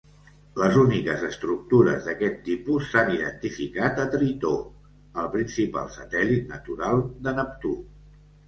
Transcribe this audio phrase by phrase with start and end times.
[0.59, 4.55] Les úniques estructures d'aquest tipus s'han identificat a Tritó,
[5.25, 7.77] el principal satèl·lit natural de Neptú.